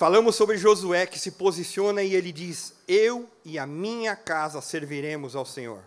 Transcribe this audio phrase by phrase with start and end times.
[0.00, 5.36] Falamos sobre Josué que se posiciona e ele diz: Eu e a minha casa serviremos
[5.36, 5.82] ao Senhor.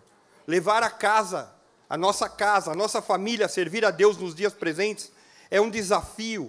[0.46, 1.52] Levar a casa,
[1.90, 5.10] a nossa casa, a nossa família a servir a Deus nos dias presentes
[5.50, 6.48] é um desafio,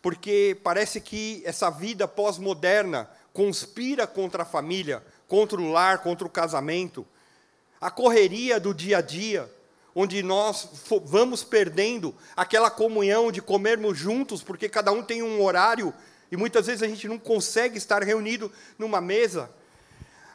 [0.00, 6.30] porque parece que essa vida pós-moderna conspira contra a família, contra o lar, contra o
[6.30, 7.04] casamento.
[7.80, 9.52] A correria do dia a dia,
[9.92, 10.68] onde nós
[11.06, 15.92] vamos perdendo aquela comunhão de comermos juntos, porque cada um tem um horário
[16.30, 19.50] e muitas vezes a gente não consegue estar reunido numa mesa.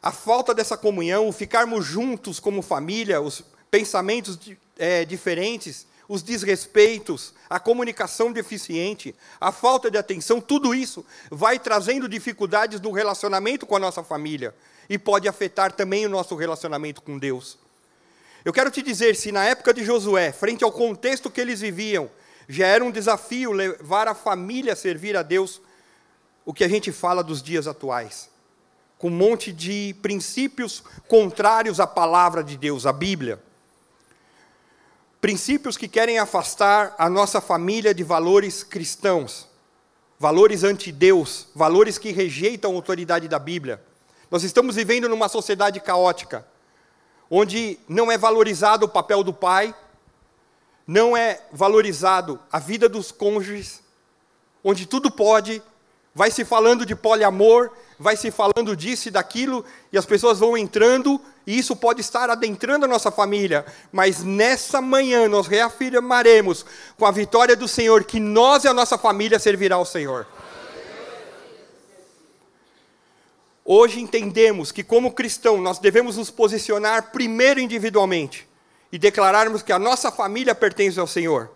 [0.02, 4.38] A falta dessa comunhão, o ficarmos juntos como família, os pensamentos
[4.78, 12.10] é, diferentes, os desrespeitos, a comunicação deficiente, a falta de atenção, tudo isso vai trazendo
[12.10, 14.54] dificuldades no relacionamento com a nossa família
[14.90, 17.58] e pode afetar também o nosso relacionamento com Deus.
[18.44, 22.10] Eu quero te dizer, se na época de Josué, frente ao contexto que eles viviam,
[22.50, 25.62] já era um desafio levar a família a servir a Deus,
[26.52, 28.30] o que a gente fala dos dias atuais,
[28.98, 33.42] com um monte de princípios contrários à palavra de Deus, à Bíblia.
[35.22, 39.48] Princípios que querem afastar a nossa família de valores cristãos,
[40.20, 43.82] valores anti-Deus, valores que rejeitam a autoridade da Bíblia.
[44.30, 46.46] Nós estamos vivendo numa sociedade caótica,
[47.30, 49.74] onde não é valorizado o papel do pai,
[50.86, 53.82] não é valorizado a vida dos cônjuges,
[54.62, 55.64] onde tudo pode,
[56.14, 60.58] Vai se falando de poliamor, vai se falando disso e daquilo, e as pessoas vão
[60.58, 63.66] entrando, e isso pode estar adentrando a nossa família.
[63.92, 66.66] Mas nessa manhã nós reafirmaremos,
[66.98, 70.28] com a vitória do Senhor, que nós e a nossa família servirá ao Senhor.
[73.64, 78.46] Hoje entendemos que, como cristão, nós devemos nos posicionar primeiro individualmente
[78.92, 81.50] e declararmos que a nossa família pertence ao Senhor.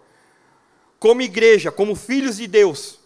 [0.98, 3.00] Como igreja, como filhos de Deus,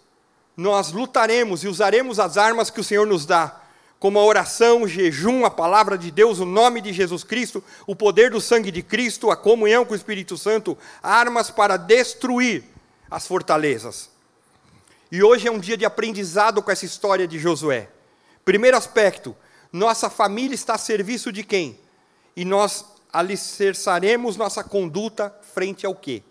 [0.59, 3.61] nós lutaremos e usaremos as armas que o Senhor nos dá,
[3.97, 7.95] como a oração, o jejum, a palavra de Deus, o nome de Jesus Cristo, o
[7.95, 12.65] poder do sangue de Cristo, a comunhão com o Espírito Santo, armas para destruir
[13.09, 14.09] as fortalezas.
[15.09, 17.87] E hoje é um dia de aprendizado com essa história de Josué.
[18.43, 19.33] Primeiro aspecto,
[19.71, 21.79] nossa família está a serviço de quem?
[22.35, 22.83] E nós
[23.13, 26.21] alicerçaremos nossa conduta frente ao quê?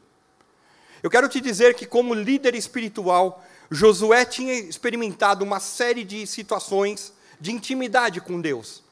[1.03, 7.13] Eu quero te dizer que, como líder espiritual, Josué tinha experimentado uma série de situações
[7.41, 8.83] de intimidade com Deus.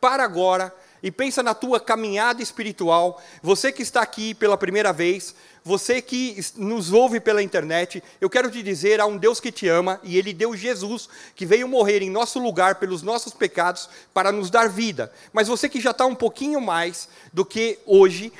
[0.00, 5.34] Para agora, e pensa na tua caminhada espiritual, você que está aqui pela primeira vez,
[5.64, 9.68] você que nos ouve pela internet, eu quero te dizer, há um Deus que te
[9.68, 14.32] ama e ele deu Jesus, que veio morrer em nosso lugar pelos nossos pecados para
[14.32, 15.12] nos dar vida.
[15.32, 18.32] Mas você que já está um pouquinho mais do que hoje,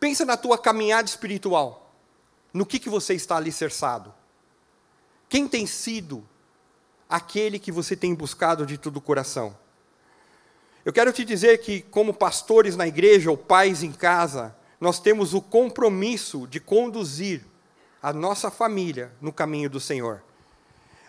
[0.00, 1.92] pensa na tua caminhada espiritual.
[2.52, 4.17] No que, que você está alicerçado?
[5.28, 6.26] Quem tem sido
[7.08, 9.56] aquele que você tem buscado de todo o coração?
[10.84, 15.34] Eu quero te dizer que, como pastores na igreja ou pais em casa, nós temos
[15.34, 17.44] o compromisso de conduzir
[18.02, 20.22] a nossa família no caminho do Senhor.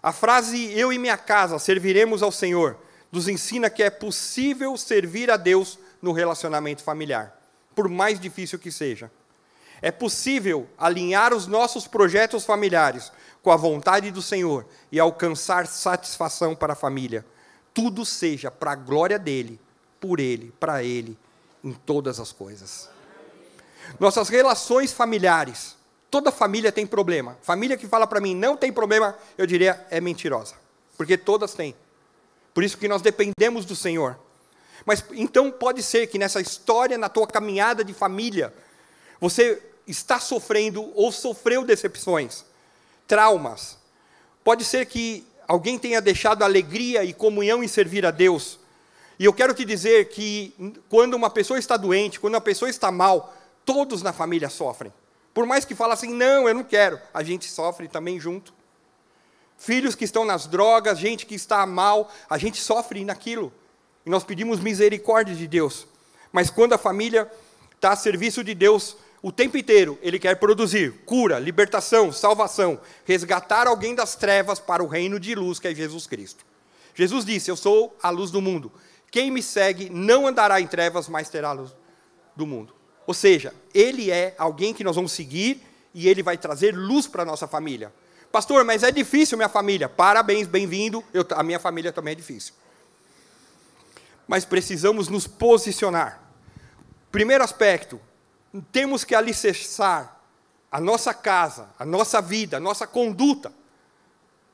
[0.01, 2.77] A frase eu e minha casa serviremos ao Senhor
[3.11, 7.39] nos ensina que é possível servir a Deus no relacionamento familiar,
[7.75, 9.11] por mais difícil que seja.
[9.81, 13.11] É possível alinhar os nossos projetos familiares
[13.49, 17.25] com a vontade do Senhor e alcançar satisfação para a família.
[17.73, 19.59] Tudo seja para a glória dele,
[19.99, 21.17] por ele, para ele,
[21.63, 22.87] em todas as coisas.
[23.99, 25.75] Nossas relações familiares,
[26.11, 27.39] toda família tem problema.
[27.41, 30.53] Família que fala para mim não tem problema, eu diria é mentirosa,
[30.95, 31.73] porque todas têm.
[32.53, 34.15] Por isso que nós dependemos do Senhor.
[34.85, 38.53] Mas então pode ser que nessa história, na tua caminhada de família,
[39.19, 42.45] você está sofrendo ou sofreu decepções,
[43.09, 43.77] traumas.
[44.43, 48.59] Pode ser que alguém tenha deixado alegria e comunhão em servir a Deus.
[49.17, 50.53] E eu quero te dizer que
[50.87, 53.35] quando uma pessoa está doente, quando uma pessoa está mal,
[53.65, 54.93] todos na família sofrem.
[55.33, 58.53] Por mais que fale assim, não, eu não quero, a gente sofre também junto.
[59.57, 63.51] Filhos que estão nas drogas, gente que está mal, a gente sofre naquilo.
[64.05, 65.87] E nós pedimos misericórdia de Deus.
[66.31, 67.29] Mas quando a família
[67.75, 73.67] está a serviço de Deus, o tempo inteiro ele quer produzir cura, libertação, salvação, resgatar
[73.67, 76.45] alguém das trevas para o reino de luz que é Jesus Cristo.
[76.95, 78.71] Jesus disse: Eu sou a luz do mundo.
[79.11, 81.75] Quem me segue não andará em trevas, mas terá a luz
[82.35, 82.73] do mundo.
[83.05, 85.63] Ou seja, ele é alguém que nós vamos seguir
[85.93, 87.91] e ele vai trazer luz para a nossa família.
[88.31, 89.89] Pastor, mas é difícil minha família.
[89.89, 91.03] Parabéns, bem-vindo.
[91.31, 92.53] A minha família também é difícil.
[94.27, 96.21] Mas precisamos nos posicionar.
[97.11, 97.99] Primeiro aspecto,
[98.71, 100.19] temos que alicerçar
[100.71, 103.51] a nossa casa, a nossa vida, a nossa conduta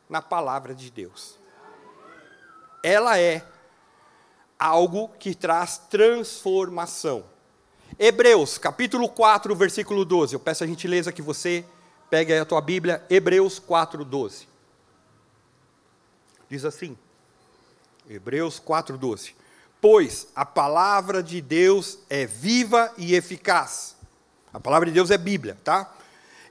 [0.10, 1.38] na palavra de Deus.
[2.84, 3.46] Ela é
[4.60, 7.26] algo que traz transformação.
[7.98, 10.36] Hebreus, capítulo 4, versículo 12.
[10.36, 11.66] Eu peço a gentileza que você
[12.10, 14.48] pegue a tua Bíblia, Hebreus 4, 12.
[16.50, 16.98] Diz assim,
[18.08, 19.36] Hebreus 4, 12.
[19.88, 23.96] Pois a palavra de Deus é viva e eficaz.
[24.52, 25.94] A palavra de Deus é Bíblia, tá?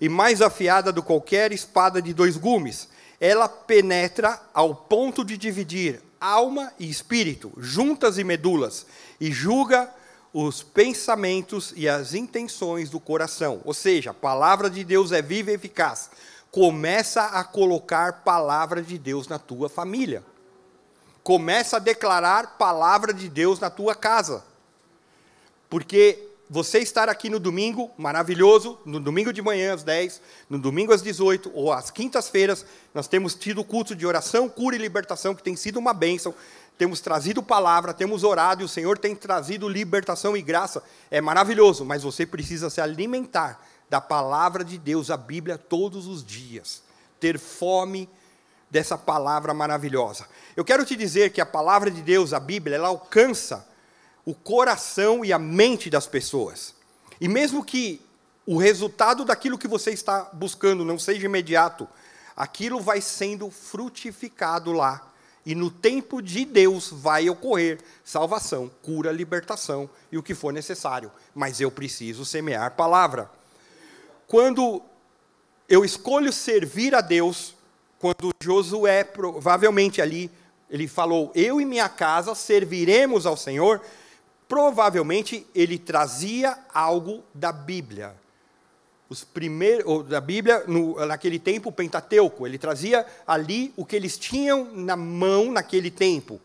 [0.00, 2.88] E mais afiada do que qualquer espada de dois gumes.
[3.20, 8.86] Ela penetra ao ponto de dividir alma e espírito, juntas e medulas,
[9.20, 9.92] e julga
[10.32, 13.60] os pensamentos e as intenções do coração.
[13.64, 16.08] Ou seja, a palavra de Deus é viva e eficaz.
[16.52, 20.22] Começa a colocar palavra de Deus na tua família.
[21.24, 24.44] Começa a declarar palavra de Deus na tua casa.
[25.70, 30.92] Porque você estar aqui no domingo, maravilhoso, no domingo de manhã às 10, no domingo
[30.92, 35.42] às 18 ou às quintas-feiras, nós temos tido culto de oração, cura e libertação, que
[35.42, 36.34] tem sido uma bênção.
[36.76, 40.82] Temos trazido palavra, temos orado e o Senhor tem trazido libertação e graça.
[41.10, 46.22] É maravilhoso, mas você precisa se alimentar da palavra de Deus, a Bíblia, todos os
[46.22, 46.82] dias.
[47.18, 48.10] Ter fome
[48.74, 50.26] dessa palavra maravilhosa.
[50.56, 53.64] Eu quero te dizer que a palavra de Deus, a Bíblia, ela alcança
[54.26, 56.74] o coração e a mente das pessoas.
[57.20, 58.04] E mesmo que
[58.44, 61.86] o resultado daquilo que você está buscando não seja imediato,
[62.36, 65.08] aquilo vai sendo frutificado lá.
[65.46, 71.12] E no tempo de Deus vai ocorrer salvação, cura, libertação e o que for necessário.
[71.32, 73.30] Mas eu preciso semear palavra.
[74.26, 74.82] Quando
[75.68, 77.53] eu escolho servir a Deus,
[78.04, 80.30] quando Josué, provavelmente ali,
[80.68, 83.80] ele falou: Eu e minha casa serviremos ao Senhor.
[84.46, 88.14] Provavelmente ele trazia algo da Bíblia.
[89.08, 94.18] Os primeiros, da Bíblia, no, naquele tempo, o Pentateuco, ele trazia ali o que eles
[94.18, 96.38] tinham na mão naquele tempo,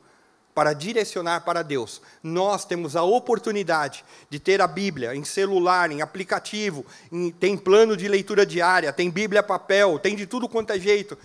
[0.55, 2.01] para direcionar para Deus.
[2.23, 7.97] Nós temos a oportunidade de ter a Bíblia em celular, em aplicativo, em, tem plano
[7.97, 11.17] de leitura diária, tem Bíblia papel, tem de tudo quanto é jeito.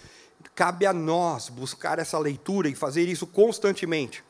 [0.54, 4.22] Cabe a nós buscar essa leitura e fazer isso constantemente.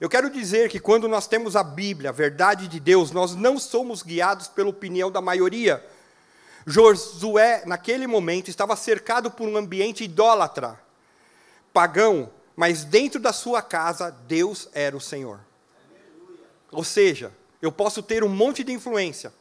[0.00, 3.58] Eu quero dizer que quando nós temos a Bíblia, a verdade de Deus, nós não
[3.58, 5.84] somos guiados pela opinião da maioria.
[6.66, 10.80] Josué, naquele momento, estava cercado por um ambiente idólatra,
[11.72, 15.40] pagão, mas dentro da sua casa, Deus era o Senhor.
[16.72, 17.32] Ou seja,
[17.62, 19.32] eu posso ter um monte de influência,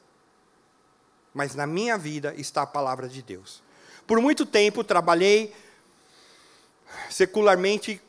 [1.34, 3.64] mas na minha vida está a palavra de Deus.
[4.06, 5.54] Por muito tempo trabalhei
[7.10, 8.02] secularmente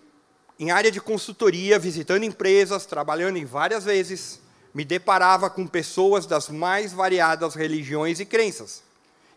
[0.58, 4.40] em área de consultoria, visitando empresas, trabalhando em várias vezes,
[4.72, 8.82] me deparava com pessoas das mais variadas religiões e crenças.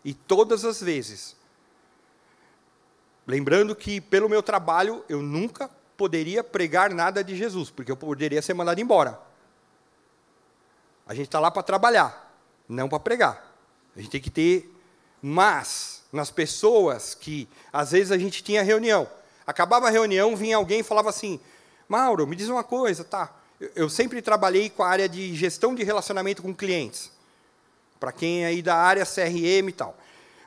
[0.04, 1.36] E todas as vezes,
[3.26, 8.40] lembrando que pelo meu trabalho eu nunca poderia pregar nada de Jesus, porque eu poderia
[8.40, 9.20] ser mandado embora.
[11.06, 12.34] A gente está lá para trabalhar,
[12.68, 13.54] não para pregar.
[13.96, 14.72] A gente tem que ter,
[15.20, 19.08] mas nas pessoas que às vezes a gente tinha reunião,
[19.48, 21.40] Acabava a reunião, vinha alguém e falava assim:
[21.88, 23.34] Mauro, me diz uma coisa, tá?
[23.74, 27.10] Eu, sempre trabalhei com a área de gestão de relacionamento com clientes.
[27.98, 29.96] Para quem é aí da área CRM e tal.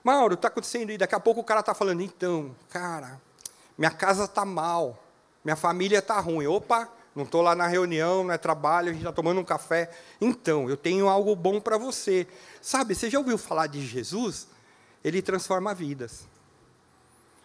[0.03, 3.20] Mauro, está acontecendo e daqui a pouco o cara está falando, então, cara,
[3.75, 5.03] minha casa está mal,
[5.43, 6.46] minha família está ruim.
[6.46, 9.89] Opa, não estou lá na reunião, não é trabalho, a gente está tomando um café.
[10.22, 12.27] Então, eu tenho algo bom para você.
[12.62, 14.48] Sabe, você já ouviu falar de Jesus?
[15.03, 16.29] Ele transforma vidas.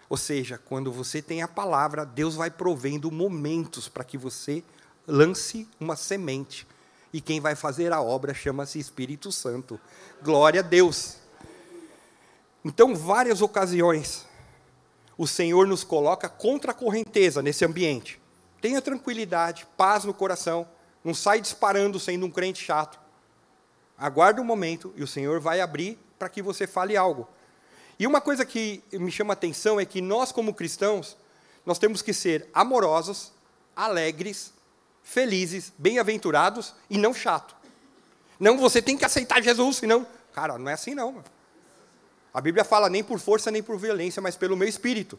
[0.08, 4.62] Ou seja, quando você tem a palavra, Deus vai provendo momentos para que você
[5.06, 6.66] lance uma semente.
[7.12, 9.80] E quem vai fazer a obra chama-se Espírito Santo.
[10.22, 11.16] Glória a Deus.
[12.64, 14.26] Então, várias ocasiões,
[15.16, 18.20] o Senhor nos coloca contra a correnteza nesse ambiente.
[18.60, 20.68] Tenha tranquilidade, paz no coração,
[21.04, 22.98] não sai disparando sendo um crente chato.
[23.96, 27.28] Aguarde um momento e o Senhor vai abrir para que você fale algo.
[27.98, 31.16] E uma coisa que me chama a atenção é que nós, como cristãos,
[31.64, 33.32] nós temos que ser amorosos,
[33.74, 34.52] alegres,
[35.02, 37.56] felizes, bem-aventurados e não chato.
[38.38, 40.06] Não, você tem que aceitar Jesus, senão.
[40.32, 41.24] Cara, não é assim não.
[42.34, 45.18] A Bíblia fala nem por força nem por violência, mas pelo meu espírito.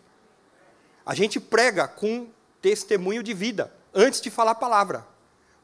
[1.03, 2.27] A gente prega com
[2.61, 5.05] testemunho de vida, antes de falar a palavra.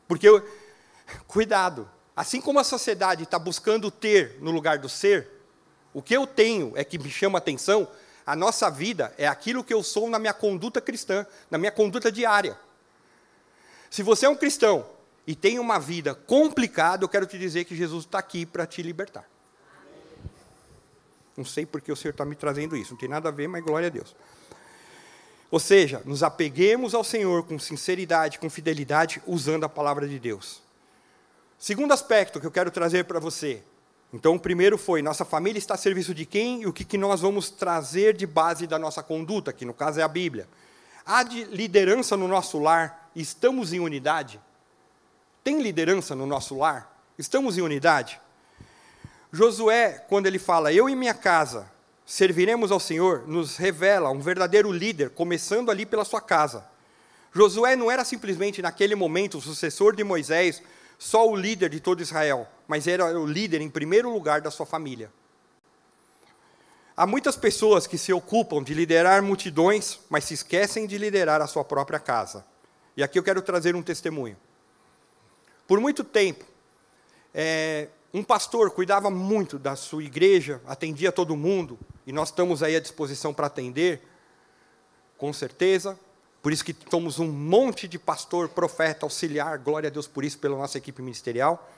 [0.08, 0.44] Porque, eu,
[1.28, 5.30] cuidado, assim como a sociedade está buscando ter no lugar do ser,
[5.94, 7.88] o que eu tenho é que me chama atenção,
[8.26, 12.12] a nossa vida é aquilo que eu sou na minha conduta cristã, na minha conduta
[12.12, 12.58] diária.
[13.90, 14.86] Se você é um cristão
[15.28, 18.82] e tem uma vida complicada, eu quero te dizer que Jesus está aqui para te
[18.82, 19.30] libertar.
[21.36, 23.64] Não sei porque o Senhor está me trazendo isso, não tem nada a ver, mas
[23.64, 24.16] glória a Deus.
[25.50, 30.64] Ou seja, nos apeguemos ao Senhor com sinceridade, com fidelidade, usando a palavra de Deus.
[31.60, 33.64] Segundo aspecto que eu quero trazer para você.
[34.14, 36.98] Então, o primeiro foi: nossa família está a serviço de quem e o que, que
[36.98, 40.48] nós vamos trazer de base da nossa conduta, que no caso é a Bíblia.
[41.04, 43.10] Há de liderança no nosso lar?
[43.16, 44.40] Estamos em unidade?
[45.44, 46.96] Tem liderança no nosso lar?
[47.18, 48.22] Estamos em unidade?
[49.32, 51.68] Josué, quando ele fala, eu e minha casa
[52.06, 56.66] serviremos ao Senhor, nos revela um verdadeiro líder, começando ali pela sua casa.
[57.34, 60.62] Josué não era simplesmente naquele momento o sucessor de Moisés,
[61.04, 64.66] só o líder de todo Israel, mas era o líder em primeiro lugar da sua
[64.66, 65.12] família.
[66.96, 71.46] Há muitas pessoas que se ocupam de liderar multidões, mas se esquecem de liderar a
[71.46, 72.46] sua própria casa.
[72.96, 74.38] E aqui eu quero trazer um testemunho.
[75.68, 76.46] Por muito tempo,
[77.34, 82.78] é, um pastor cuidava muito da sua igreja, atendia todo mundo, e nós estamos aí
[82.78, 84.02] à disposição para atender,
[85.18, 86.00] com certeza.
[86.44, 90.38] Por isso que somos um monte de pastor, profeta, auxiliar, glória a Deus por isso,
[90.38, 91.72] pela nossa equipe ministerial.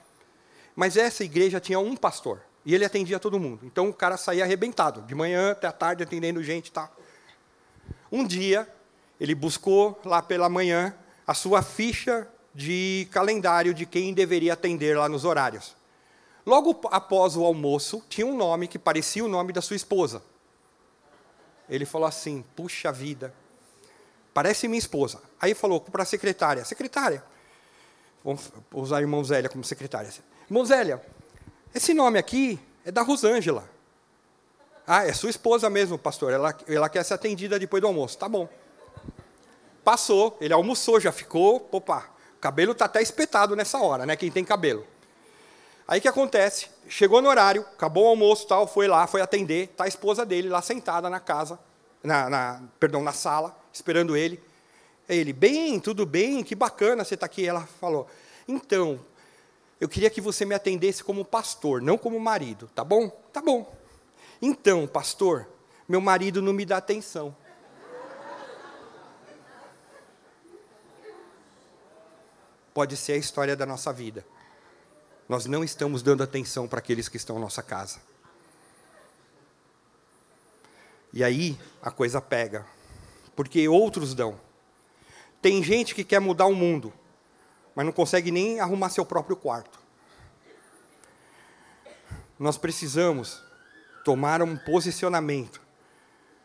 [0.76, 3.64] Mas essa igreja tinha um pastor, e ele atendia todo mundo.
[3.64, 6.88] Então o cara saía arrebentado, de manhã até a tarde atendendo gente e tá.
[6.88, 6.98] tal.
[8.12, 8.68] Um dia,
[9.20, 10.96] ele buscou lá pela manhã
[11.28, 15.76] a sua ficha de calendário de quem deveria atender lá nos horários.
[16.44, 20.24] Logo após o almoço, tinha um nome que parecia o nome da sua esposa.
[21.70, 23.32] Ele falou assim: Puxa vida,
[24.36, 25.22] parece minha esposa.
[25.40, 27.24] Aí falou para a secretária: Secretária,
[28.24, 30.12] vamos usar a irmã Zélia como secretária.
[30.50, 31.02] Irmã Zélia,
[31.74, 33.68] esse nome aqui é da Rosângela.
[34.86, 36.34] Ah, é sua esposa mesmo, pastor.
[36.34, 38.18] Ela, ela quer ser atendida depois do almoço.
[38.18, 38.48] Tá bom.
[39.84, 41.68] Passou, ele almoçou, já ficou.
[41.72, 44.16] Opa, o cabelo está até espetado nessa hora, né?
[44.16, 44.86] Quem tem cabelo.
[45.88, 46.68] Aí que acontece?
[46.90, 50.50] Chegou no horário, acabou o almoço, tal, foi lá, foi atender, tá a esposa dele
[50.50, 51.60] lá sentada na casa,
[52.04, 54.42] na, na perdão, na sala, esperando ele.
[55.08, 57.46] Ele, bem, tudo bem, que bacana você está aqui.
[57.46, 58.08] Ela falou,
[58.48, 59.00] então,
[59.80, 63.10] eu queria que você me atendesse como pastor, não como marido, tá bom?
[63.32, 63.76] Tá bom.
[64.42, 65.48] Então, pastor,
[65.88, 67.36] meu marido não me dá atenção.
[72.74, 74.26] Pode ser a história da nossa vida
[75.28, 78.00] nós não estamos dando atenção para aqueles que estão na nossa casa.
[81.12, 82.66] E aí a coisa pega,
[83.36, 84.40] porque outros dão.
[85.42, 86.94] Tem gente que quer mudar o mundo,
[87.76, 89.80] mas não consegue nem arrumar seu próprio quarto.
[92.40, 93.42] Nós precisamos
[94.04, 95.62] tomar um posicionamento.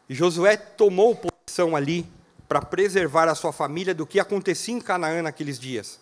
[0.09, 2.07] E Josué tomou posição ali
[2.49, 6.01] para preservar a sua família do que acontecia em Canaã naqueles dias.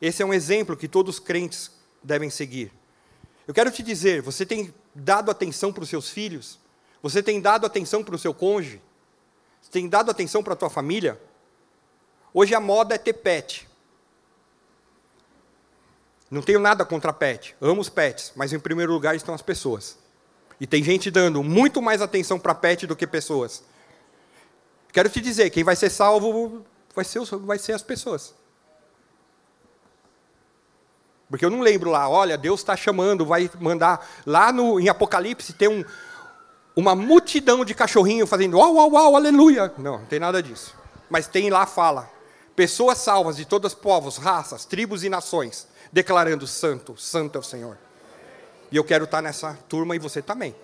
[0.00, 1.70] Esse é um exemplo que todos os crentes
[2.02, 2.72] devem seguir.
[3.46, 6.58] Eu quero te dizer, você tem dado atenção para os seus filhos?
[7.02, 8.80] Você tem dado atenção para o seu cônjuge?
[9.64, 11.18] Você tem dado atenção para a tua família?
[12.34, 13.66] Hoje a moda é ter pet.
[16.30, 19.96] Não tenho nada contra pet, amo os pets, mas em primeiro lugar estão as pessoas.
[20.60, 23.64] E tem gente dando muito mais atenção para pet do que pessoas.
[24.92, 26.62] Quero te dizer, quem vai ser salvo
[26.94, 28.34] vai ser, vai ser as pessoas.
[31.30, 34.06] Porque eu não lembro lá, olha, Deus está chamando, vai mandar.
[34.26, 35.84] Lá no, em Apocalipse tem um,
[36.74, 39.72] uma multidão de cachorrinho fazendo uau, uau, uau, aleluia.
[39.78, 40.74] Não, não tem nada disso.
[41.08, 42.10] Mas tem lá, fala.
[42.56, 47.44] Pessoas salvas de todos os povos, raças, tribos e nações, declarando: Santo, Santo é o
[47.44, 47.78] Senhor.
[48.70, 50.54] E eu quero estar nessa turma e você também.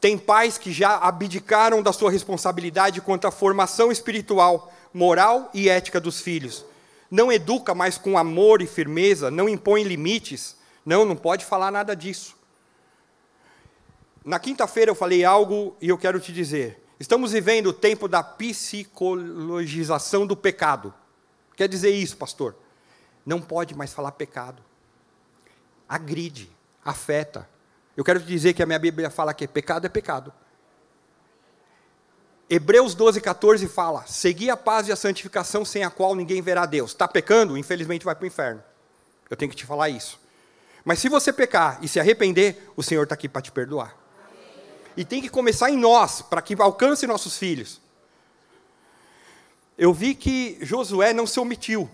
[0.00, 6.00] Tem pais que já abdicaram da sua responsabilidade quanto à formação espiritual, moral e ética
[6.00, 6.64] dos filhos
[7.12, 10.56] não educa mais com amor e firmeza, não impõe limites.
[10.84, 12.34] Não, não pode falar nada disso.
[14.24, 16.80] Na quinta-feira eu falei algo e eu quero te dizer.
[16.98, 20.94] Estamos vivendo o tempo da psicologização do pecado.
[21.56, 22.54] Quer dizer isso, pastor?
[23.26, 24.62] Não pode mais falar pecado.
[25.88, 26.50] Agride,
[26.84, 27.48] afeta.
[27.96, 30.32] Eu quero te dizer que a minha Bíblia fala que pecado é pecado.
[32.48, 36.66] Hebreus 12, 14 fala: Segui a paz e a santificação sem a qual ninguém verá
[36.66, 36.92] Deus.
[36.92, 37.58] Está pecando?
[37.58, 38.62] Infelizmente vai para o inferno.
[39.28, 40.20] Eu tenho que te falar isso.
[40.84, 44.01] Mas se você pecar e se arrepender, o Senhor está aqui para te perdoar.
[44.96, 47.80] E tem que começar em nós, para que alcance nossos filhos.
[49.78, 51.90] eu vi que Josué não se omitiu.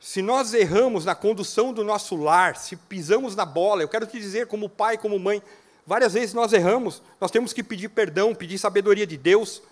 [0.00, 4.20] Se nós erramos na condução do nosso lar, se pisamos na bola, eu quero te
[4.20, 5.42] dizer, como pai, como mãe,
[5.86, 9.62] várias vezes nós erramos, nós temos que pedir perdão, pedir sabedoria de Deus.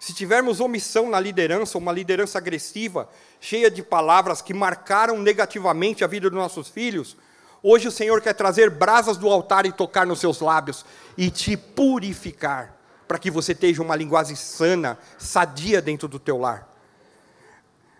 [0.00, 3.08] Se tivermos omissão na liderança, uma liderança agressiva,
[3.40, 7.16] cheia de palavras que marcaram negativamente a vida dos nossos filhos,
[7.62, 10.84] hoje o Senhor quer trazer brasas do altar e tocar nos seus lábios
[11.16, 16.68] e te purificar, para que você tenha uma linguagem sana, sadia dentro do teu lar.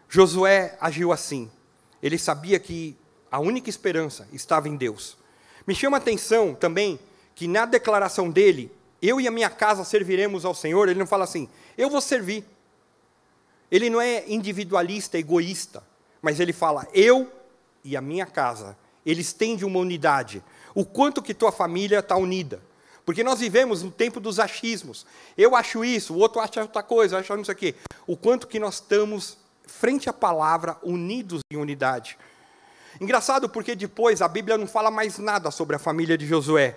[0.08, 1.50] Josué agiu assim.
[2.02, 2.96] Ele sabia que
[3.30, 5.16] a única esperança estava em Deus.
[5.66, 6.98] Me chama a atenção também
[7.34, 8.72] que na declaração dele,
[9.02, 12.44] eu e a minha casa serviremos ao Senhor, ele não fala assim, eu vou servir.
[13.70, 15.82] Ele não é individualista, egoísta,
[16.22, 17.30] mas ele fala, eu
[17.84, 18.76] e a minha casa.
[19.06, 20.42] Ele estende uma unidade.
[20.74, 22.60] O quanto que tua família está unida.
[23.06, 25.06] Porque nós vivemos no tempo dos achismos.
[25.38, 27.74] Eu acho isso, o outro acha outra coisa, acha não sei o quê.
[28.04, 32.18] O quanto que nós estamos frente à palavra, unidos em unidade.
[33.00, 36.76] Engraçado porque depois a Bíblia não fala mais nada sobre a família de Josué.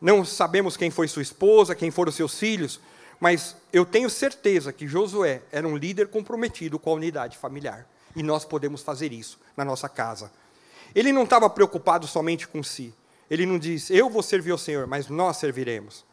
[0.00, 2.80] Não sabemos quem foi sua esposa, quem foram seus filhos,
[3.20, 7.86] mas eu tenho certeza que Josué era um líder comprometido com a unidade familiar.
[8.16, 10.30] E nós podemos fazer isso na nossa casa.
[10.94, 12.94] Ele não estava preocupado somente com si.
[13.30, 16.04] Ele não diz, eu vou servir ao Senhor, mas nós serviremos.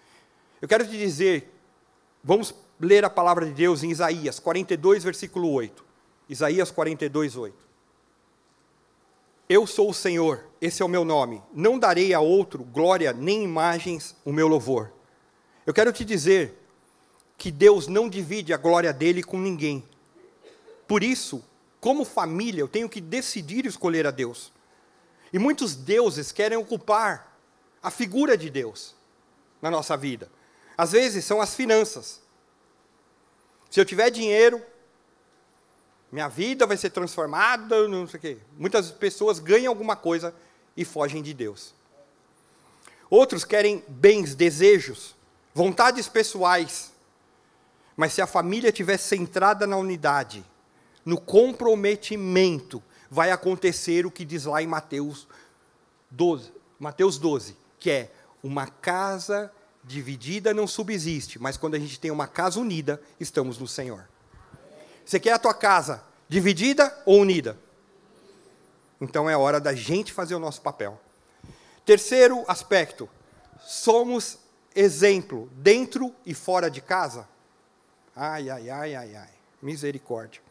[0.62, 1.54] Eu quero te dizer,
[2.24, 5.84] vamos ler a palavra de Deus em Isaías 42, versículo 8.
[6.28, 7.66] Isaías 42, 8.
[9.48, 11.42] Eu sou o Senhor, esse é o meu nome.
[11.54, 14.92] Não darei a outro glória nem imagens o meu louvor.
[15.66, 16.60] Eu quero te dizer
[17.38, 19.84] que Deus não divide a glória dele com ninguém.
[20.88, 21.44] Por isso,
[21.80, 24.52] como família, eu tenho que decidir escolher a Deus.
[25.36, 27.38] E muitos deuses querem ocupar
[27.84, 28.96] a figura de Deus
[29.62, 30.32] na nossa vida.
[30.78, 32.22] Às vezes são as finanças.
[33.70, 34.64] Se eu tiver dinheiro,
[36.10, 38.38] minha vida vai ser transformada, não sei o quê.
[38.58, 40.34] Muitas pessoas ganham alguma coisa
[40.78, 41.76] e fogem de Deus.
[43.10, 45.18] Outros querem bens, desejos,
[45.54, 46.94] vontades pessoais.
[47.98, 50.46] Mas se a família estiver centrada na unidade,
[51.04, 55.28] no comprometimento, vai acontecer o que diz lá em Mateus
[56.12, 58.12] 12, Mateus 12, que é
[58.44, 59.52] uma casa
[59.84, 64.08] dividida não subsiste, mas quando a gente tem uma casa unida, estamos no Senhor.
[65.06, 67.58] Você quer a tua casa dividida ou unida?
[69.00, 71.00] Então é hora da gente fazer o nosso papel.
[71.86, 73.08] Terceiro aspecto,
[73.60, 74.40] somos
[74.74, 77.28] exemplo dentro e fora de casa.
[78.16, 79.30] Ai, ai, ai, ai, ai.
[79.62, 80.42] Misericórdia.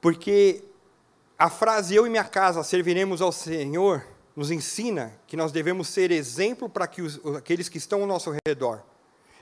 [0.00, 0.62] Porque
[1.38, 4.04] a frase eu e minha casa serviremos ao Senhor
[4.38, 8.32] nos ensina que nós devemos ser exemplo para que os, aqueles que estão ao nosso
[8.46, 8.82] redor.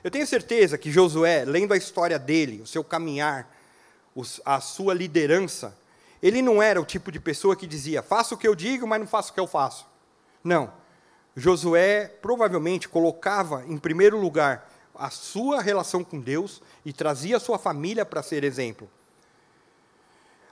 [0.03, 3.55] Eu tenho certeza que Josué, lendo a história dele, o seu caminhar,
[4.43, 5.77] a sua liderança,
[6.21, 8.99] ele não era o tipo de pessoa que dizia, faça o que eu digo, mas
[8.99, 9.85] não faça o que eu faço.
[10.43, 10.73] Não.
[11.35, 17.59] Josué provavelmente colocava em primeiro lugar a sua relação com Deus e trazia a sua
[17.59, 18.89] família para ser exemplo.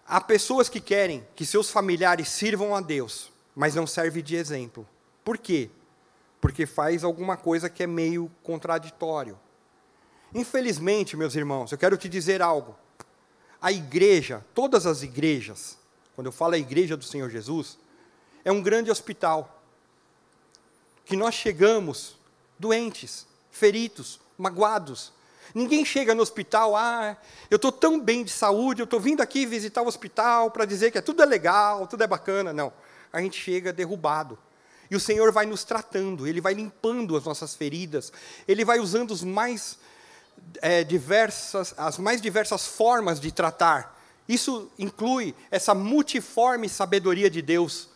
[0.08, 4.88] Há pessoas que querem que seus familiares sirvam a Deus, mas não servem de exemplo.
[5.24, 5.70] Por quê?
[6.46, 9.36] porque faz alguma coisa que é meio contraditório.
[10.32, 12.78] Infelizmente, meus irmãos, eu quero te dizer algo.
[13.60, 15.76] A igreja, todas as igrejas,
[16.14, 17.80] quando eu falo a igreja do Senhor Jesus,
[18.44, 19.60] é um grande hospital.
[21.04, 22.16] Que nós chegamos
[22.60, 25.14] doentes, feridos, magoados.
[25.56, 27.16] Ninguém chega no hospital, ah,
[27.50, 30.92] eu estou tão bem de saúde, eu estou vindo aqui visitar o hospital para dizer
[30.92, 32.52] que tudo é legal, tudo é bacana.
[32.52, 32.74] Não.
[33.14, 34.38] A gente chega derrubado,
[34.92, 38.12] e o Senhor vai nos tratando, Ele vai limpando as nossas feridas,
[38.46, 39.80] Ele vai usando os mais,
[40.62, 43.98] é, diversas, as mais diversas formas de tratar.
[44.28, 47.88] Isso inclui essa multiforme sabedoria de Deus.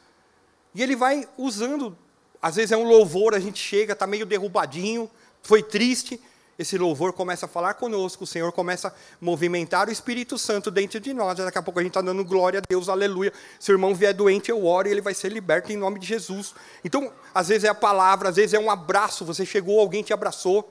[0.73, 1.97] E Ele vai usando,
[2.41, 6.21] às vezes é um louvor, a gente chega, está meio derrubadinho, foi triste,
[6.59, 10.99] esse louvor começa a falar conosco, o Senhor começa a movimentar o Espírito Santo dentro
[10.99, 11.37] de nós.
[11.37, 13.31] Daqui a pouco a gente está dando glória a Deus, aleluia.
[13.57, 16.05] Se o irmão vier doente, eu oro e ele vai ser liberto em nome de
[16.05, 16.53] Jesus.
[16.83, 19.23] Então, às vezes é a palavra, às vezes é um abraço.
[19.23, 20.69] Você chegou, alguém te abraçou.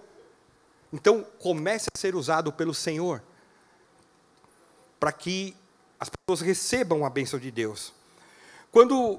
[0.92, 3.22] Então, comece a ser usado pelo Senhor
[5.01, 5.57] para que
[5.98, 7.94] as pessoas recebam a bênção de Deus.
[8.70, 9.18] Quando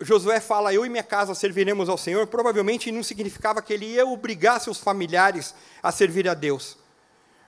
[0.00, 4.06] Josué fala, eu e minha casa serviremos ao Senhor, provavelmente não significava que ele ia
[4.06, 6.78] obrigar seus familiares a servir a Deus.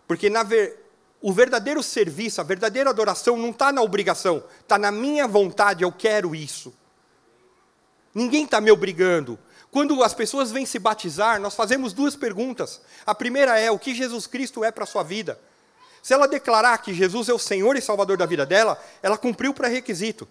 [0.06, 0.90] Porque ver,
[1.22, 5.92] o verdadeiro serviço, a verdadeira adoração não está na obrigação, está na minha vontade, eu
[5.92, 6.74] quero isso.
[8.12, 9.38] Ninguém está me obrigando.
[9.70, 12.80] Quando as pessoas vêm se batizar, nós fazemos duas perguntas.
[13.06, 15.38] A primeira é: o que Jesus Cristo é para a sua vida?
[16.02, 19.52] Se ela declarar que Jesus é o Senhor e Salvador da vida dela, ela cumpriu
[19.52, 20.26] o pré-requisito.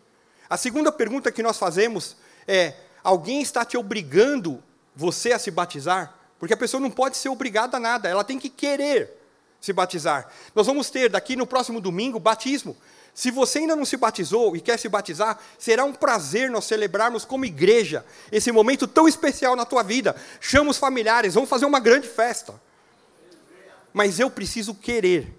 [0.50, 4.64] A segunda pergunta que nós fazemos é: alguém está te obrigando
[4.96, 6.16] você a se batizar?
[6.40, 9.18] Porque a pessoa não pode ser obrigada a nada, ela tem que querer
[9.62, 10.32] se batizar.
[10.56, 12.76] Nós vamos ter daqui no próximo domingo batismo.
[13.14, 17.26] Se você ainda não se batizou e quer se batizar, será um prazer nós celebrarmos
[17.26, 20.16] como igreja esse momento tão especial na tua vida.
[20.40, 22.60] Chama os familiares, vamos fazer uma grande festa.
[23.92, 25.36] Mas eu preciso querer.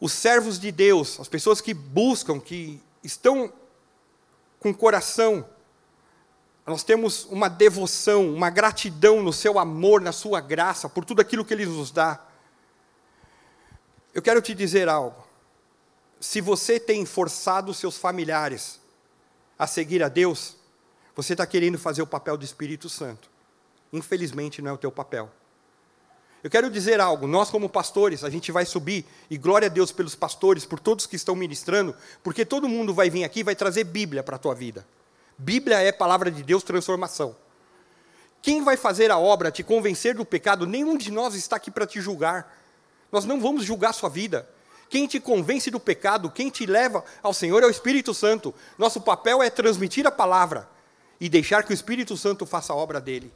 [0.00, 3.52] Os servos de Deus, as pessoas que buscam, que estão
[4.58, 5.48] com coração,
[6.66, 11.44] nós temos uma devoção, uma gratidão no seu amor, na sua graça, por tudo aquilo
[11.44, 12.20] que Ele nos dá.
[14.12, 15.24] Eu quero te dizer algo.
[16.18, 18.80] Se você tem forçado seus familiares
[19.56, 20.56] a seguir a Deus,
[21.14, 23.30] você está querendo fazer o papel do Espírito Santo.
[23.92, 25.30] Infelizmente, não é o teu papel.
[26.46, 29.90] Eu quero dizer algo, nós como pastores, a gente vai subir, e glória a Deus
[29.90, 33.56] pelos pastores, por todos que estão ministrando, porque todo mundo vai vir aqui e vai
[33.56, 34.86] trazer Bíblia para a tua vida.
[35.36, 37.34] Bíblia é palavra de Deus, transformação.
[38.40, 41.84] Quem vai fazer a obra, te convencer do pecado, nenhum de nós está aqui para
[41.84, 42.56] te julgar.
[43.10, 44.48] Nós não vamos julgar a sua vida.
[44.88, 48.54] Quem te convence do pecado, quem te leva ao Senhor é o Espírito Santo.
[48.78, 50.68] Nosso papel é transmitir a palavra
[51.20, 53.32] e deixar que o Espírito Santo faça a obra dele.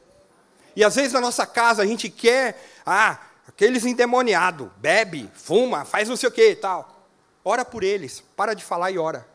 [0.75, 6.09] E às vezes na nossa casa a gente quer, ah, aqueles endemoniados, bebe, fuma, faz
[6.09, 7.07] não sei o que e tal.
[7.45, 9.27] Ora por eles, para de falar e ora.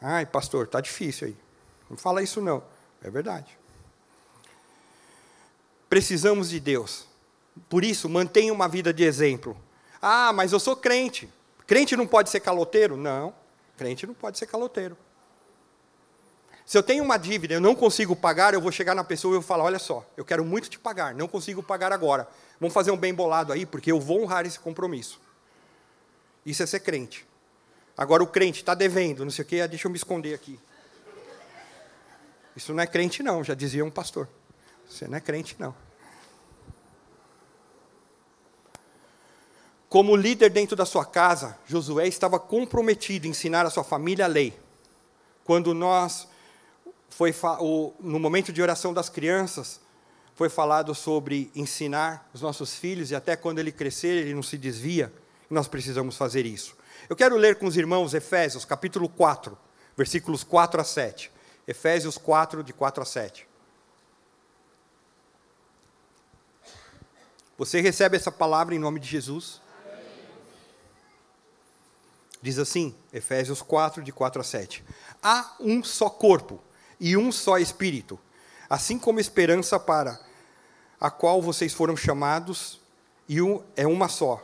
[0.00, 1.36] Ai, pastor, tá difícil aí.
[1.88, 2.62] Não fala isso não.
[3.02, 3.56] É verdade.
[5.88, 7.06] Precisamos de Deus.
[7.68, 9.56] Por isso, mantenha uma vida de exemplo.
[10.00, 11.32] Ah, mas eu sou crente.
[11.66, 12.96] Crente não pode ser caloteiro?
[12.96, 13.34] Não.
[13.76, 14.96] Crente não pode ser caloteiro.
[16.72, 19.32] Se eu tenho uma dívida e eu não consigo pagar, eu vou chegar na pessoa
[19.32, 22.26] e vou falar: olha só, eu quero muito te pagar, não consigo pagar agora.
[22.58, 25.20] Vamos fazer um bem bolado aí, porque eu vou honrar esse compromisso.
[26.46, 27.26] Isso é ser crente.
[27.94, 30.58] Agora o crente está devendo, não sei o quê, deixa eu me esconder aqui.
[32.56, 34.26] Isso não é crente, não, já dizia um pastor.
[34.88, 35.74] Você não é crente, não.
[39.90, 44.28] Como líder dentro da sua casa, Josué estava comprometido em ensinar a sua família a
[44.28, 44.58] lei.
[45.44, 46.31] Quando nós
[47.30, 49.80] foi o, no momento de oração das crianças,
[50.34, 54.56] foi falado sobre ensinar os nossos filhos e até quando ele crescer, ele não se
[54.56, 55.12] desvia,
[55.50, 56.74] e nós precisamos fazer isso.
[57.08, 59.58] Eu quero ler com os irmãos Efésios, capítulo 4,
[59.94, 61.30] versículos 4 a 7.
[61.68, 63.46] Efésios 4, de 4 a 7.
[67.58, 69.60] Você recebe essa palavra em nome de Jesus?
[72.40, 74.84] Diz assim, Efésios 4, de 4 a 7.
[75.22, 76.60] Há um só corpo
[77.02, 78.16] e um só Espírito,
[78.70, 80.20] assim como esperança para
[81.00, 82.80] a qual vocês foram chamados,
[83.28, 84.40] e um, é uma só.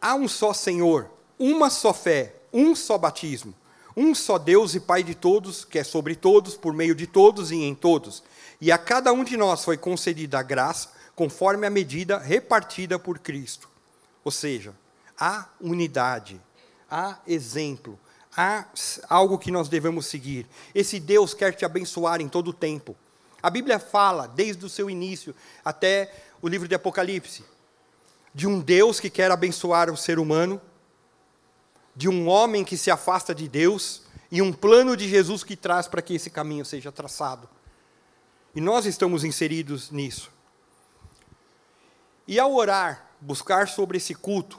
[0.00, 3.54] Há um só Senhor, uma só fé, um só batismo,
[3.94, 7.50] um só Deus e Pai de todos, que é sobre todos, por meio de todos
[7.50, 8.22] e em todos.
[8.62, 13.18] E a cada um de nós foi concedida a graça, conforme a medida repartida por
[13.18, 13.68] Cristo.
[14.24, 14.74] Ou seja,
[15.18, 16.40] há unidade,
[16.90, 18.00] há exemplo,
[18.36, 18.66] há
[19.08, 20.46] algo que nós devemos seguir.
[20.74, 22.96] Esse Deus quer te abençoar em todo o tempo.
[23.42, 26.12] A Bíblia fala, desde o seu início até
[26.42, 27.44] o livro de Apocalipse,
[28.34, 30.60] de um Deus que quer abençoar o ser humano,
[31.96, 35.88] de um homem que se afasta de Deus e um plano de Jesus que traz
[35.88, 37.48] para que esse caminho seja traçado.
[38.54, 40.30] E nós estamos inseridos nisso.
[42.26, 44.58] E ao orar, buscar sobre esse culto,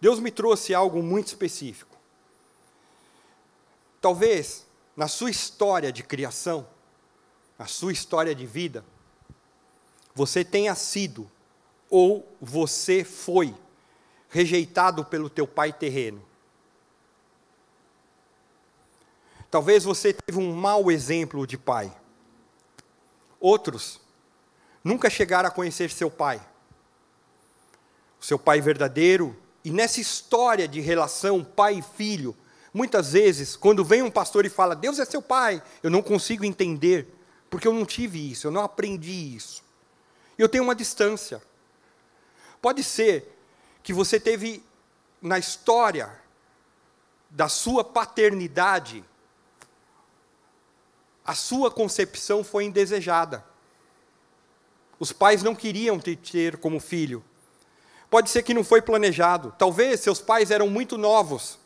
[0.00, 1.91] Deus me trouxe algo muito específico.
[4.02, 6.66] Talvez na sua história de criação,
[7.56, 8.84] na sua história de vida,
[10.12, 11.30] você tenha sido
[11.88, 13.54] ou você foi
[14.28, 16.20] rejeitado pelo teu pai terreno.
[19.48, 21.94] Talvez você teve um mau exemplo de pai.
[23.38, 24.00] Outros
[24.82, 26.44] nunca chegaram a conhecer seu pai.
[28.20, 32.36] O seu pai verdadeiro, e nessa história de relação pai e filho,
[32.72, 36.44] Muitas vezes, quando vem um pastor e fala, Deus é seu pai, eu não consigo
[36.44, 37.06] entender,
[37.50, 39.62] porque eu não tive isso, eu não aprendi isso.
[40.38, 41.42] Eu tenho uma distância.
[42.62, 43.38] Pode ser
[43.82, 44.64] que você teve
[45.20, 46.18] na história
[47.28, 49.04] da sua paternidade,
[51.24, 53.44] a sua concepção foi indesejada.
[54.98, 57.22] Os pais não queriam te ter como filho.
[58.08, 59.54] Pode ser que não foi planejado.
[59.58, 61.61] Talvez seus pais eram muito novos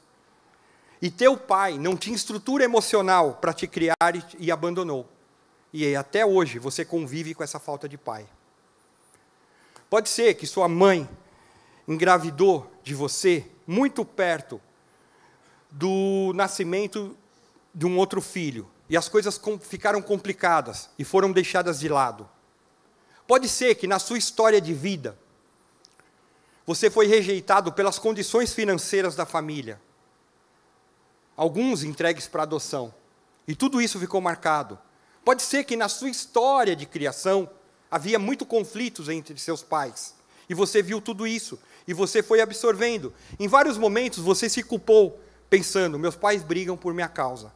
[1.00, 5.08] e teu pai não tinha estrutura emocional para te criar e, e abandonou.
[5.72, 8.26] E até hoje você convive com essa falta de pai.
[9.90, 11.08] Pode ser que sua mãe
[11.86, 14.60] engravidou de você muito perto
[15.70, 17.16] do nascimento
[17.74, 22.28] de um outro filho e as coisas ficaram complicadas e foram deixadas de lado.
[23.26, 25.18] Pode ser que na sua história de vida
[26.64, 29.80] você foi rejeitado pelas condições financeiras da família.
[31.36, 32.94] Alguns entregues para adoção.
[33.46, 34.78] E tudo isso ficou marcado.
[35.24, 37.48] Pode ser que na sua história de criação
[37.90, 40.14] havia muito conflitos entre seus pais.
[40.48, 41.58] E você viu tudo isso.
[41.86, 43.12] E você foi absorvendo.
[43.38, 45.20] Em vários momentos você se culpou,
[45.50, 47.52] pensando: meus pais brigam por minha causa.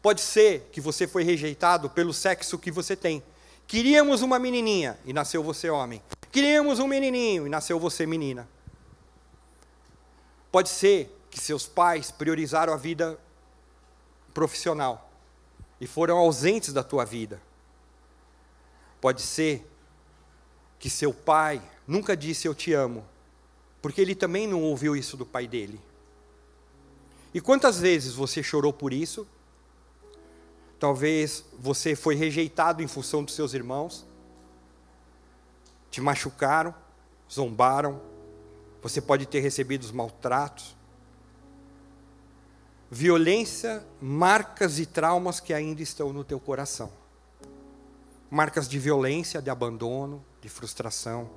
[0.00, 3.22] Pode ser que você foi rejeitado pelo sexo que você tem.
[3.66, 6.02] Queríamos uma menininha e nasceu você homem.
[6.30, 8.48] Queríamos um menininho e nasceu você menina.
[10.50, 13.18] Pode ser que seus pais priorizaram a vida
[14.32, 15.10] profissional
[15.80, 17.40] e foram ausentes da tua vida.
[19.00, 19.68] Pode ser
[20.78, 23.04] que seu pai nunca disse eu te amo,
[23.80, 25.80] porque ele também não ouviu isso do pai dele.
[27.32, 29.26] E quantas vezes você chorou por isso?
[30.78, 34.06] Talvez você foi rejeitado em função dos seus irmãos,
[35.90, 36.74] te machucaram,
[37.30, 38.00] zombaram,
[38.80, 40.76] você pode ter recebido os maltratos.
[42.90, 46.90] Violência, marcas e traumas que ainda estão no teu coração.
[48.30, 51.28] Marcas de violência, de abandono, de frustração.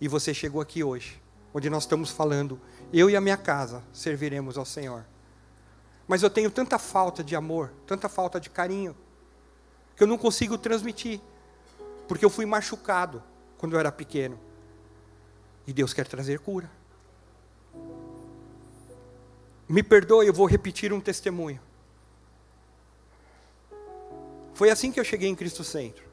[0.00, 1.22] E você chegou aqui hoje,
[1.54, 2.60] onde nós estamos falando,
[2.92, 5.04] eu e a minha casa serviremos ao Senhor.
[6.08, 8.96] Mas eu tenho tanta falta de amor, tanta falta de carinho,
[9.96, 11.20] que eu não consigo transmitir,
[12.08, 13.22] porque eu fui machucado
[13.58, 14.38] quando eu era pequeno.
[15.68, 16.68] E Deus quer trazer cura.
[19.72, 21.58] Me perdoe, eu vou repetir um testemunho.
[24.52, 26.04] Foi assim que eu cheguei em Cristo Centro.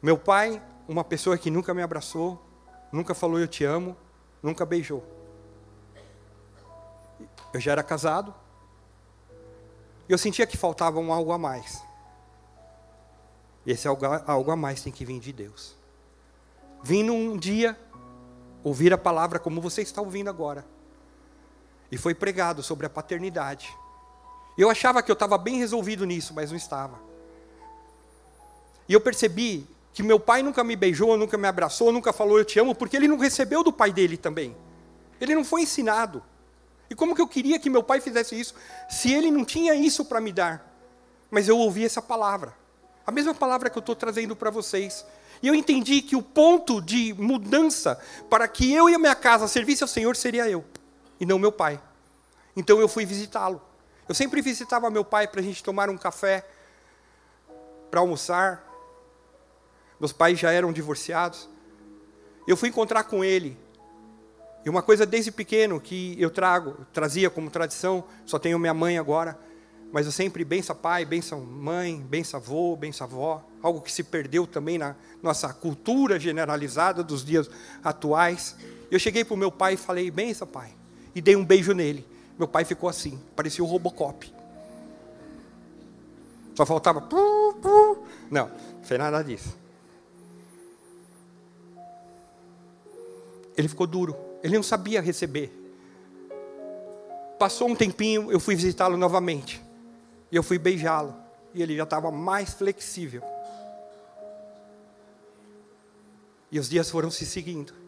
[0.00, 2.40] Meu pai, uma pessoa que nunca me abraçou,
[2.92, 3.96] nunca falou eu te amo,
[4.40, 5.04] nunca beijou.
[7.52, 8.32] Eu já era casado.
[10.08, 11.82] E eu sentia que faltava um algo a mais.
[13.66, 15.74] Esse algo, algo a mais tem que vir de Deus.
[16.84, 17.76] Vim num dia
[18.62, 20.75] ouvir a palavra como você está ouvindo agora.
[21.90, 23.68] E foi pregado sobre a paternidade.
[24.56, 26.98] Eu achava que eu estava bem resolvido nisso, mas não estava.
[28.88, 32.44] E eu percebi que meu pai nunca me beijou, nunca me abraçou, nunca falou eu
[32.44, 34.56] te amo, porque ele não recebeu do pai dele também.
[35.20, 36.22] Ele não foi ensinado.
[36.88, 38.54] E como que eu queria que meu pai fizesse isso,
[38.88, 40.72] se ele não tinha isso para me dar?
[41.30, 42.54] Mas eu ouvi essa palavra.
[43.06, 45.04] A mesma palavra que eu estou trazendo para vocês.
[45.42, 49.46] E eu entendi que o ponto de mudança para que eu e a minha casa
[49.48, 50.64] servissem ao Senhor seria eu,
[51.20, 51.80] e não meu pai.
[52.56, 53.60] Então eu fui visitá-lo.
[54.08, 56.46] Eu sempre visitava meu pai para a gente tomar um café,
[57.90, 58.64] para almoçar.
[59.98, 61.48] Meus pais já eram divorciados.
[62.46, 63.58] Eu fui encontrar com ele
[64.66, 68.98] e uma coisa desde pequeno que eu trago, trazia como tradição, só tenho minha mãe
[68.98, 69.38] agora,
[69.92, 74.44] mas eu sempre bença pai, bença mãe, bença avô, bença avó, algo que se perdeu
[74.44, 77.48] também na nossa cultura generalizada dos dias
[77.84, 78.56] atuais.
[78.90, 80.74] Eu cheguei para o meu pai e falei, bença pai,
[81.16, 82.06] e dei um beijo nele.
[82.38, 84.30] Meu pai ficou assim, parecia o Robocop.
[86.54, 87.08] Só faltava.
[88.30, 88.50] Não, não
[88.82, 89.56] foi nada disso.
[93.56, 94.14] Ele ficou duro.
[94.42, 95.50] Ele não sabia receber.
[97.38, 99.62] Passou um tempinho, eu fui visitá-lo novamente.
[100.30, 101.14] E eu fui beijá-lo.
[101.54, 103.22] E ele já estava mais flexível.
[106.52, 107.85] E os dias foram se seguindo.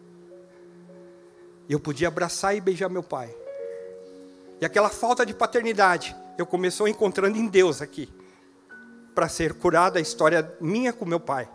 [1.68, 3.34] Eu podia abraçar e beijar meu pai.
[4.60, 8.08] E aquela falta de paternidade, eu começou encontrando em Deus aqui.
[9.14, 11.48] Para ser curada a história minha com meu pai.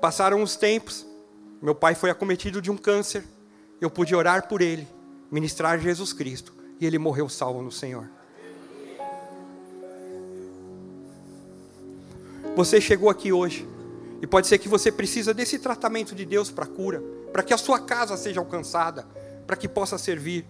[0.00, 1.06] Passaram os tempos,
[1.60, 3.24] meu pai foi acometido de um câncer.
[3.80, 4.88] Eu pude orar por ele,
[5.30, 6.54] ministrar Jesus Cristo.
[6.80, 8.08] E ele morreu salvo no Senhor.
[12.56, 13.68] Você chegou aqui hoje.
[14.22, 17.02] E pode ser que você precisa desse tratamento de Deus para cura.
[17.32, 19.06] Para que a sua casa seja alcançada.
[19.46, 20.44] Para que possa servir.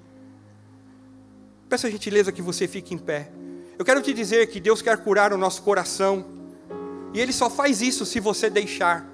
[1.69, 3.31] Peço a gentileza que você fique em pé.
[3.79, 6.27] Eu quero te dizer que Deus quer curar o nosso coração.
[7.15, 9.07] E Ele só faz isso se você deixar.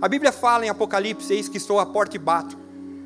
[0.00, 2.56] A Bíblia fala em Apocalipse: Eis que estou à porta e bato.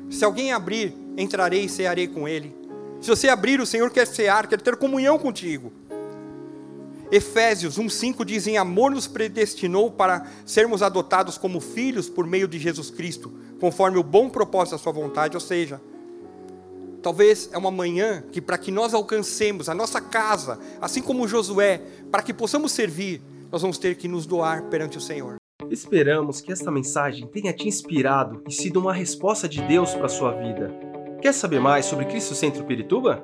[0.09, 2.55] Se alguém abrir, entrarei e cearei com ele.
[3.01, 5.73] Se você abrir, o Senhor quer cear, quer ter comunhão contigo.
[7.13, 12.57] Efésios 1,5 diz: Em amor nos predestinou para sermos adotados como filhos por meio de
[12.57, 15.37] Jesus Cristo, conforme o bom propósito da Sua vontade.
[15.37, 15.79] Ou seja,
[17.03, 21.83] talvez é uma manhã que, para que nós alcancemos a nossa casa, assim como Josué,
[22.11, 23.21] para que possamos servir,
[23.51, 25.35] nós vamos ter que nos doar perante o Senhor.
[25.69, 30.31] Esperamos que esta mensagem tenha te inspirado e sido uma resposta de Deus para sua
[30.31, 30.73] vida.
[31.21, 33.23] Quer saber mais sobre Cristo Centro Pirituba?